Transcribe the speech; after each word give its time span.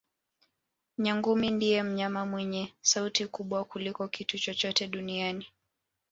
Nyangumi 1.03 1.49
ndiye 1.51 1.83
mnyama 1.83 2.25
mwenye 2.25 2.73
sauti 2.81 3.27
kubwa 3.27 3.65
kuliko 3.65 4.07
kitu 4.07 4.39
chochote 4.39 4.87
duniani 4.87 5.45